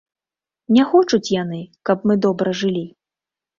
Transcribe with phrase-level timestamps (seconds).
[0.77, 2.85] Не хочуць яны, каб мы добра жылі.